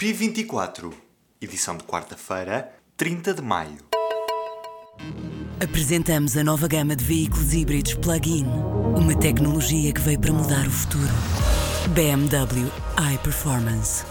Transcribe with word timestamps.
P24, 0.00 0.94
edição 1.42 1.76
de 1.76 1.84
quarta-feira, 1.84 2.74
30 2.96 3.34
de 3.34 3.42
maio. 3.42 3.76
Apresentamos 5.62 6.38
a 6.38 6.42
nova 6.42 6.66
gama 6.66 6.96
de 6.96 7.04
veículos 7.04 7.52
híbridos 7.52 7.92
plug-in. 7.96 8.46
Uma 8.96 9.14
tecnologia 9.14 9.92
que 9.92 10.00
veio 10.00 10.18
para 10.18 10.32
mudar 10.32 10.66
o 10.66 10.70
futuro. 10.70 11.12
BMW 11.92 12.72
iPerformance. 13.12 14.06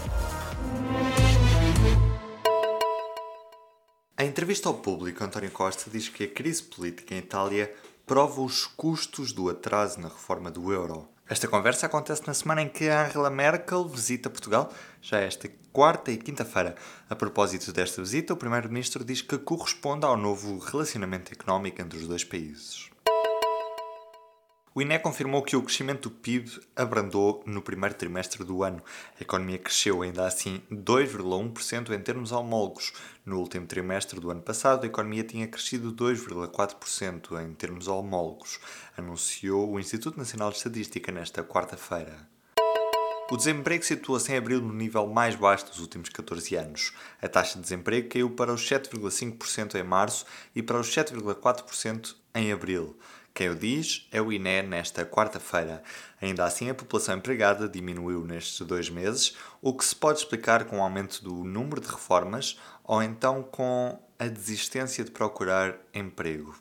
Em 4.16 4.28
entrevista 4.28 4.68
ao 4.68 4.74
público, 4.74 5.24
António 5.24 5.50
Costa 5.50 5.90
diz 5.90 6.08
que 6.08 6.22
a 6.22 6.28
crise 6.28 6.62
política 6.62 7.16
em 7.16 7.18
Itália 7.18 7.74
prova 8.06 8.42
os 8.42 8.64
custos 8.64 9.32
do 9.32 9.50
atraso 9.50 9.98
na 9.98 10.06
reforma 10.06 10.52
do 10.52 10.72
euro. 10.72 11.08
Esta 11.30 11.46
conversa 11.46 11.86
acontece 11.86 12.26
na 12.26 12.34
semana 12.34 12.60
em 12.60 12.68
que 12.68 12.88
Angela 12.88 13.30
Merkel 13.30 13.86
visita 13.86 14.28
Portugal, 14.28 14.74
já 15.00 15.20
esta 15.20 15.48
quarta 15.72 16.10
e 16.10 16.16
quinta-feira. 16.16 16.74
A 17.08 17.14
propósito 17.14 17.72
desta 17.72 18.02
visita, 18.02 18.34
o 18.34 18.36
Primeiro-Ministro 18.36 19.04
diz 19.04 19.22
que 19.22 19.38
corresponde 19.38 20.04
ao 20.04 20.16
novo 20.16 20.58
relacionamento 20.58 21.32
económico 21.32 21.80
entre 21.80 22.00
os 22.00 22.08
dois 22.08 22.24
países. 22.24 22.89
O 24.72 24.80
INE 24.80 25.00
confirmou 25.00 25.42
que 25.42 25.56
o 25.56 25.62
crescimento 25.62 26.08
do 26.08 26.14
PIB 26.14 26.60
abrandou 26.76 27.42
no 27.44 27.60
primeiro 27.60 27.96
trimestre 27.96 28.44
do 28.44 28.62
ano. 28.62 28.80
A 29.18 29.22
economia 29.22 29.58
cresceu 29.58 30.02
ainda 30.02 30.24
assim 30.24 30.62
2,1% 30.70 31.90
em 31.90 32.00
termos 32.00 32.30
homólogos. 32.30 32.92
No 33.26 33.40
último 33.40 33.66
trimestre 33.66 34.20
do 34.20 34.30
ano 34.30 34.40
passado, 34.40 34.84
a 34.84 34.86
economia 34.86 35.24
tinha 35.24 35.48
crescido 35.48 35.92
2,4% 35.92 37.42
em 37.42 37.52
termos 37.52 37.88
homólogos, 37.88 38.60
anunciou 38.96 39.72
o 39.72 39.80
Instituto 39.80 40.16
Nacional 40.16 40.50
de 40.50 40.58
Estatística 40.58 41.10
nesta 41.10 41.42
quarta-feira. 41.42 42.28
O 43.28 43.36
desemprego 43.36 43.84
situa-se 43.84 44.32
em 44.32 44.36
abril 44.36 44.60
no 44.60 44.72
nível 44.72 45.06
mais 45.08 45.34
baixo 45.34 45.66
dos 45.66 45.80
últimos 45.80 46.08
14 46.10 46.54
anos. 46.54 46.92
A 47.20 47.28
taxa 47.28 47.56
de 47.56 47.62
desemprego 47.62 48.08
caiu 48.08 48.30
para 48.30 48.52
os 48.52 48.68
7,5% 48.68 49.74
em 49.74 49.82
março 49.82 50.24
e 50.54 50.62
para 50.62 50.78
os 50.78 50.88
7,4% 50.88 52.14
em 52.34 52.52
abril. 52.52 52.96
Quem 53.40 53.48
o 53.48 53.56
diz 53.56 54.06
é 54.12 54.20
o 54.20 54.30
INE 54.30 54.60
nesta 54.60 55.02
quarta-feira. 55.06 55.82
Ainda 56.20 56.44
assim, 56.44 56.68
a 56.68 56.74
população 56.74 57.16
empregada 57.16 57.66
diminuiu 57.66 58.22
nestes 58.22 58.60
dois 58.66 58.90
meses, 58.90 59.34
o 59.62 59.72
que 59.72 59.82
se 59.82 59.96
pode 59.96 60.18
explicar 60.18 60.66
com 60.66 60.78
o 60.78 60.82
aumento 60.82 61.24
do 61.24 61.42
número 61.42 61.80
de 61.80 61.88
reformas 61.88 62.60
ou 62.84 63.02
então 63.02 63.42
com 63.42 63.98
a 64.18 64.26
desistência 64.26 65.02
de 65.02 65.10
procurar 65.10 65.74
emprego. 65.94 66.54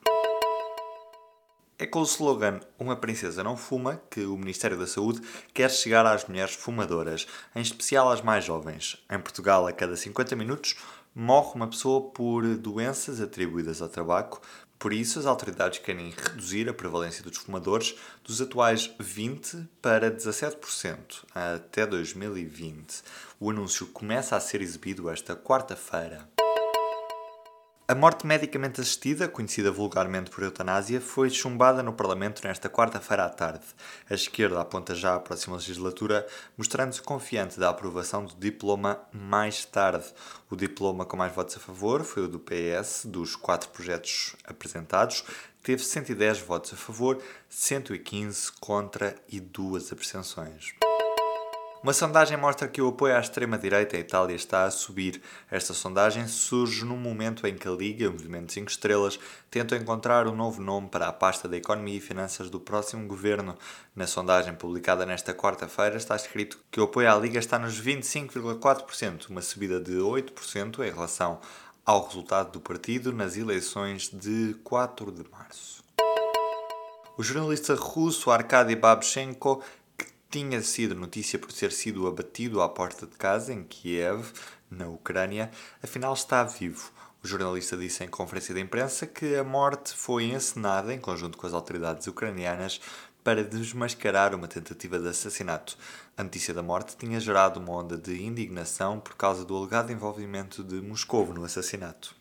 É 1.77 1.85
com 1.85 1.99
o 1.99 2.03
slogan 2.03 2.61
Uma 2.79 2.95
Princesa 2.95 3.43
Não 3.43 3.57
Fuma 3.57 4.01
que 4.09 4.21
o 4.21 4.37
Ministério 4.37 4.79
da 4.79 4.87
Saúde 4.87 5.19
quer 5.53 5.69
chegar 5.69 6.05
às 6.05 6.25
mulheres 6.29 6.55
fumadoras, 6.55 7.27
em 7.53 7.61
especial 7.61 8.09
às 8.09 8.21
mais 8.21 8.45
jovens. 8.45 9.03
Em 9.11 9.19
Portugal, 9.19 9.67
a 9.67 9.73
cada 9.73 9.97
50 9.97 10.33
minutos, 10.33 10.77
morre 11.13 11.55
uma 11.55 11.67
pessoa 11.67 12.09
por 12.11 12.45
doenças 12.55 13.19
atribuídas 13.19 13.81
ao 13.81 13.89
tabaco, 13.89 14.41
por 14.79 14.93
isso, 14.93 15.19
as 15.19 15.25
autoridades 15.25 15.79
querem 15.79 16.11
reduzir 16.11 16.69
a 16.69 16.73
prevalência 16.73 17.21
dos 17.21 17.37
fumadores 17.37 17.95
dos 18.23 18.41
atuais 18.41 18.89
20% 18.97 19.67
para 19.81 20.09
17% 20.09 21.25
até 21.35 21.85
2020. 21.85 23.01
O 23.41 23.49
anúncio 23.49 23.87
começa 23.87 24.37
a 24.37 24.39
ser 24.39 24.61
exibido 24.61 25.09
esta 25.09 25.35
quarta-feira. 25.35 26.38
A 27.89 27.95
morte 27.95 28.27
medicamente 28.27 28.79
assistida, 28.79 29.27
conhecida 29.27 29.71
vulgarmente 29.71 30.29
por 30.29 30.43
eutanásia, 30.43 31.01
foi 31.01 31.27
chumbada 31.27 31.81
no 31.81 31.91
Parlamento 31.91 32.39
nesta 32.43 32.69
quarta-feira 32.69 33.25
à 33.25 33.29
tarde. 33.29 33.65
A 34.07 34.13
esquerda 34.13 34.61
aponta 34.61 34.93
já 34.93 35.15
à 35.15 35.19
próxima 35.19 35.55
legislatura, 35.55 36.27
mostrando-se 36.55 37.01
confiante 37.01 37.59
da 37.59 37.67
aprovação 37.69 38.25
do 38.25 38.35
diploma 38.35 39.01
mais 39.11 39.65
tarde. 39.65 40.05
O 40.51 40.55
diploma 40.55 41.03
com 41.03 41.17
mais 41.17 41.33
votos 41.33 41.57
a 41.57 41.59
favor 41.59 42.03
foi 42.03 42.25
o 42.25 42.27
do 42.27 42.39
PS, 42.39 43.07
dos 43.07 43.35
quatro 43.35 43.69
projetos 43.69 44.35
apresentados, 44.43 45.23
teve 45.63 45.83
110 45.83 46.41
votos 46.41 46.73
a 46.73 46.77
favor, 46.77 47.19
115 47.49 48.51
contra 48.59 49.15
e 49.27 49.39
duas 49.39 49.91
abstenções. 49.91 50.75
Uma 51.81 51.93
sondagem 51.93 52.35
mostra 52.35 52.67
que 52.67 52.81
o 52.81 52.89
apoio 52.89 53.15
à 53.15 53.21
extrema-direita 53.21 53.95
em 53.95 54.01
Itália 54.01 54.35
está 54.35 54.65
a 54.65 54.71
subir. 54.71 55.21
Esta 55.49 55.73
sondagem 55.73 56.27
surge 56.27 56.83
num 56.83 56.97
momento 56.97 57.47
em 57.47 57.55
que 57.55 57.69
a 57.69 57.71
Liga 57.71 58.09
o 58.09 58.11
Movimento 58.11 58.51
5 58.51 58.69
Estrelas 58.69 59.17
tentam 59.49 59.77
encontrar 59.77 60.27
um 60.27 60.35
novo 60.35 60.61
nome 60.61 60.89
para 60.89 61.07
a 61.07 61.13
pasta 61.13 61.47
da 61.47 61.55
Economia 61.55 61.95
e 61.95 62.01
Finanças 62.01 62.49
do 62.49 62.59
próximo 62.59 63.07
governo. 63.07 63.57
Na 63.95 64.05
sondagem 64.07 64.55
publicada 64.55 65.05
nesta 65.05 65.33
quarta-feira 65.33 65.95
está 65.95 66.17
escrito 66.17 66.59
que 66.69 66.81
o 66.81 66.83
apoio 66.83 67.09
à 67.09 67.15
Liga 67.15 67.39
está 67.39 67.57
nos 67.57 67.81
25,4%, 67.81 69.29
uma 69.29 69.41
subida 69.41 69.79
de 69.79 69.93
8% 69.93 70.85
em 70.85 70.91
relação 70.91 71.39
ao 71.85 72.05
resultado 72.05 72.51
do 72.51 72.59
partido 72.59 73.13
nas 73.13 73.37
eleições 73.37 74.09
de 74.09 74.53
4 74.65 75.13
de 75.13 75.23
março. 75.31 75.81
O 77.19 77.23
jornalista 77.23 77.75
russo 77.75 78.31
Arkady 78.31 78.77
Babchenko 78.77 79.61
tinha 80.29 80.61
sido 80.61 80.93
notícia 80.93 81.39
por 81.39 81.51
ter 81.51 81.71
sido 81.71 82.07
abatido 82.07 82.61
à 82.61 82.69
porta 82.69 83.07
de 83.07 83.15
casa 83.15 83.51
em 83.51 83.63
Kiev, 83.63 84.31
na 84.69 84.87
Ucrânia, 84.87 85.49
afinal 85.81 86.13
está 86.13 86.43
vivo. 86.43 86.91
O 87.23 87.27
jornalista 87.27 87.75
disse 87.75 88.03
em 88.03 88.07
conferência 88.07 88.53
de 88.53 88.61
imprensa 88.61 89.07
que 89.07 89.35
a 89.35 89.43
morte 89.43 89.91
foi 89.93 90.25
encenada 90.25 90.93
em 90.93 90.99
conjunto 90.99 91.37
com 91.37 91.47
as 91.47 91.53
autoridades 91.53 92.05
ucranianas 92.05 92.79
para 93.23 93.43
desmascarar 93.43 94.35
uma 94.35 94.47
tentativa 94.47 94.99
de 94.99 95.07
assassinato. 95.07 95.75
A 96.15 96.23
notícia 96.23 96.53
da 96.53 96.61
morte 96.61 96.95
tinha 96.95 97.19
gerado 97.19 97.59
uma 97.59 97.73
onda 97.73 97.97
de 97.97 98.23
indignação 98.23 98.99
por 98.99 99.15
causa 99.15 99.43
do 99.43 99.57
alegado 99.57 99.91
envolvimento 99.91 100.63
de 100.63 100.75
Moscou 100.75 101.33
no 101.33 101.43
assassinato. 101.43 102.18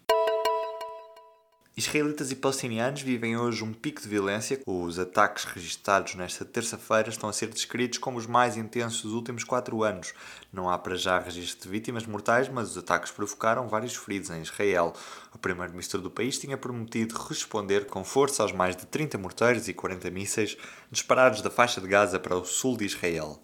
Israelitas 1.78 2.32
e 2.32 2.34
palestinianos 2.34 3.02
vivem 3.02 3.36
hoje 3.36 3.62
um 3.62 3.72
pico 3.72 4.02
de 4.02 4.08
violência. 4.08 4.60
Os 4.66 4.98
ataques 4.98 5.44
registrados 5.44 6.16
nesta 6.16 6.44
terça-feira 6.44 7.08
estão 7.08 7.28
a 7.28 7.32
ser 7.32 7.50
descritos 7.50 8.00
como 8.00 8.18
os 8.18 8.26
mais 8.26 8.56
intensos 8.56 9.02
dos 9.02 9.12
últimos 9.12 9.44
quatro 9.44 9.84
anos. 9.84 10.12
Não 10.52 10.68
há 10.68 10.76
para 10.76 10.96
já 10.96 11.20
registro 11.20 11.68
de 11.68 11.68
vítimas 11.68 12.04
mortais, 12.04 12.48
mas 12.48 12.70
os 12.70 12.78
ataques 12.78 13.12
provocaram 13.12 13.68
vários 13.68 13.94
feridos 13.94 14.28
em 14.30 14.42
Israel. 14.42 14.92
O 15.32 15.38
primeiro-ministro 15.38 16.02
do 16.02 16.10
país 16.10 16.36
tinha 16.36 16.58
prometido 16.58 17.16
responder 17.16 17.86
com 17.86 18.02
força 18.02 18.42
aos 18.42 18.50
mais 18.50 18.74
de 18.74 18.84
30 18.84 19.16
morteiros 19.16 19.68
e 19.68 19.72
40 19.72 20.10
mísseis 20.10 20.56
disparados 20.90 21.42
da 21.42 21.48
faixa 21.48 21.80
de 21.80 21.86
Gaza 21.86 22.18
para 22.18 22.34
o 22.34 22.44
sul 22.44 22.76
de 22.76 22.86
Israel. 22.86 23.40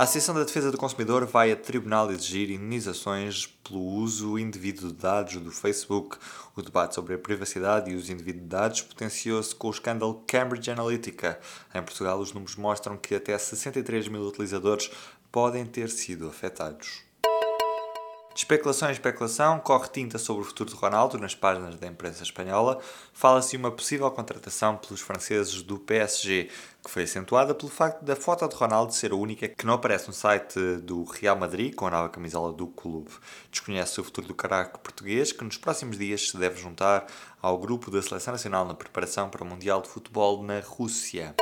A 0.00 0.04
Associação 0.04 0.34
da 0.34 0.44
Defesa 0.44 0.72
do 0.72 0.78
Consumidor 0.78 1.26
vai 1.26 1.52
a 1.52 1.56
tribunal 1.56 2.10
exigir 2.10 2.50
indenizações 2.50 3.44
pelo 3.44 3.82
uso 3.82 4.38
indevido 4.38 4.88
de 4.88 4.94
dados 4.94 5.36
do 5.36 5.52
Facebook. 5.52 6.16
O 6.56 6.62
debate 6.62 6.94
sobre 6.94 7.12
a 7.12 7.18
privacidade 7.18 7.90
e 7.90 7.94
o 7.94 7.98
uso 7.98 8.10
indevido 8.10 8.38
de 8.38 8.46
dados 8.46 8.80
potenciou-se 8.80 9.54
com 9.54 9.68
o 9.68 9.70
escândalo 9.70 10.24
Cambridge 10.26 10.70
Analytica. 10.70 11.38
Em 11.74 11.82
Portugal, 11.82 12.18
os 12.18 12.32
números 12.32 12.56
mostram 12.56 12.96
que 12.96 13.14
até 13.14 13.36
63 13.36 14.08
mil 14.08 14.22
utilizadores 14.22 14.90
podem 15.30 15.66
ter 15.66 15.90
sido 15.90 16.28
afetados. 16.28 17.09
De 18.32 18.40
especulação 18.40 18.88
em 18.88 18.92
especulação, 18.92 19.58
corre 19.58 19.88
tinta 19.88 20.16
sobre 20.16 20.42
o 20.42 20.46
futuro 20.46 20.70
de 20.70 20.76
Ronaldo 20.76 21.18
nas 21.18 21.34
páginas 21.34 21.74
da 21.76 21.86
imprensa 21.88 22.22
espanhola. 22.22 22.78
Fala-se 23.12 23.50
de 23.50 23.56
uma 23.56 23.72
possível 23.72 24.08
contratação 24.12 24.76
pelos 24.76 25.00
franceses 25.00 25.62
do 25.62 25.78
PSG, 25.78 26.48
que 26.82 26.90
foi 26.90 27.02
acentuada 27.02 27.54
pelo 27.54 27.70
facto 27.70 28.02
da 28.04 28.14
foto 28.14 28.48
de 28.48 28.54
Ronaldo 28.54 28.94
ser 28.94 29.10
a 29.10 29.16
única 29.16 29.48
que 29.48 29.66
não 29.66 29.74
aparece 29.74 30.06
no 30.06 30.14
site 30.14 30.58
do 30.76 31.02
Real 31.02 31.36
Madrid 31.36 31.74
com 31.74 31.88
a 31.88 31.90
nova 31.90 32.08
camisola 32.08 32.52
do 32.52 32.68
clube. 32.68 33.10
Desconhece 33.50 34.00
o 34.00 34.04
futuro 34.04 34.28
do 34.28 34.34
caraco 34.34 34.78
português, 34.78 35.32
que 35.32 35.44
nos 35.44 35.56
próximos 35.56 35.98
dias 35.98 36.30
se 36.30 36.36
deve 36.36 36.60
juntar 36.60 37.06
ao 37.42 37.58
grupo 37.58 37.90
da 37.90 38.00
Seleção 38.00 38.32
Nacional 38.32 38.64
na 38.64 38.74
preparação 38.74 39.28
para 39.28 39.42
o 39.42 39.46
Mundial 39.46 39.82
de 39.82 39.88
Futebol 39.88 40.42
na 40.44 40.60
Rússia. 40.60 41.34